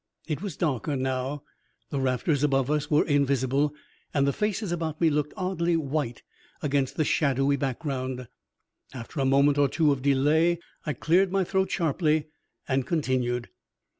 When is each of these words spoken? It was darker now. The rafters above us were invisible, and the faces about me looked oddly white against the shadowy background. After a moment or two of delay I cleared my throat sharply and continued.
It 0.27 0.41
was 0.41 0.57
darker 0.57 0.95
now. 0.95 1.43
The 1.91 1.99
rafters 1.99 2.43
above 2.43 2.71
us 2.71 2.89
were 2.89 3.05
invisible, 3.05 3.71
and 4.15 4.25
the 4.25 4.33
faces 4.33 4.71
about 4.71 4.99
me 4.99 5.11
looked 5.11 5.31
oddly 5.37 5.77
white 5.77 6.23
against 6.63 6.97
the 6.97 7.05
shadowy 7.05 7.55
background. 7.55 8.27
After 8.95 9.19
a 9.19 9.25
moment 9.25 9.59
or 9.59 9.69
two 9.69 9.91
of 9.91 10.01
delay 10.01 10.57
I 10.87 10.93
cleared 10.93 11.31
my 11.31 11.43
throat 11.43 11.69
sharply 11.69 12.25
and 12.67 12.87
continued. 12.87 13.49